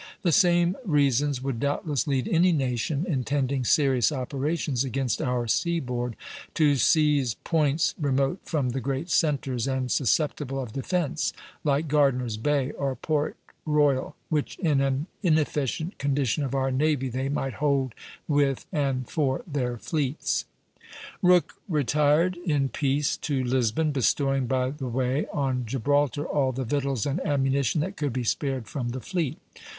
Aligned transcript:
The 0.23 0.31
same 0.31 0.75
reasons 0.83 1.43
would 1.43 1.59
doubtless 1.59 2.07
lead 2.07 2.27
any 2.27 2.51
nation 2.51 3.05
intending 3.07 3.63
serious 3.63 4.11
operations 4.11 4.83
against 4.83 5.21
our 5.21 5.45
seaboard, 5.47 6.15
to 6.55 6.75
seize 6.77 7.35
points 7.43 7.93
remote 8.01 8.39
from 8.43 8.71
the 8.71 8.79
great 8.79 9.11
centres 9.11 9.67
and 9.67 9.91
susceptible 9.91 10.59
of 10.59 10.73
defence, 10.73 11.33
like 11.63 11.87
Gardiner's 11.87 12.37
Bay 12.37 12.71
or 12.71 12.95
Port 12.95 13.37
Royal, 13.63 14.15
which 14.29 14.57
in 14.57 14.81
an 14.81 15.05
inefficient 15.21 15.99
condition 15.99 16.43
of 16.43 16.55
our 16.55 16.71
navy 16.71 17.07
they 17.07 17.29
might 17.29 17.53
hold 17.61 17.93
with 18.27 18.65
and 18.73 19.07
for 19.07 19.43
their 19.45 19.77
fleets. 19.77 20.45
Rooke 21.21 21.53
retired 21.69 22.37
in 22.37 22.69
peace 22.69 23.17
to 23.17 23.43
Lisbon, 23.43 23.91
bestowing 23.91 24.47
by 24.47 24.71
the 24.71 24.87
way 24.87 25.27
on 25.31 25.63
Gibraltar 25.67 26.25
all 26.25 26.51
the 26.53 26.63
victuals 26.65 27.05
and 27.05 27.23
ammunition 27.23 27.81
that 27.81 27.97
could 27.97 28.13
be 28.13 28.23
spared 28.23 28.65
from 28.67 28.89
the 28.89 28.99
fleet. 28.99 29.37